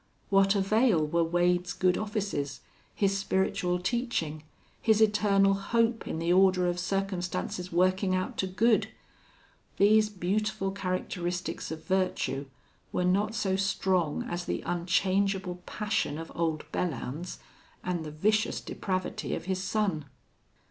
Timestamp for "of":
6.65-6.79, 11.69-11.83, 16.17-16.31, 19.35-19.45